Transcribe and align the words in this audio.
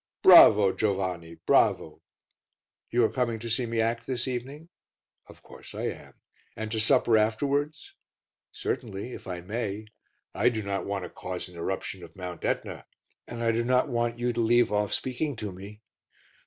"Bravo, 0.23 0.73
Giovanni, 0.73 1.35
bravo!" 1.35 2.01
"You 2.89 3.05
are 3.05 3.11
coming 3.11 3.37
to 3.37 3.47
see 3.51 3.67
me 3.67 3.79
act 3.79 4.07
this 4.07 4.27
evening?" 4.27 4.69
"Of 5.27 5.43
course 5.43 5.75
I 5.75 5.89
am." 5.89 6.15
"And 6.55 6.71
to 6.71 6.79
supper 6.79 7.19
afterwards?" 7.19 7.93
"Certainly, 8.51 9.13
if 9.13 9.27
I 9.27 9.41
may. 9.41 9.85
I 10.33 10.49
do 10.49 10.63
not 10.63 10.87
want 10.87 11.03
to 11.03 11.09
cause 11.11 11.47
an 11.49 11.55
eruption 11.55 12.03
of 12.03 12.15
Mount 12.15 12.43
Etna, 12.43 12.87
and 13.27 13.43
I 13.43 13.51
do 13.51 13.63
not 13.63 13.89
want 13.89 14.17
you 14.17 14.33
to 14.33 14.39
leave 14.41 14.71
off 14.71 14.91
speaking 14.91 15.35
to 15.35 15.51
me." 15.51 15.81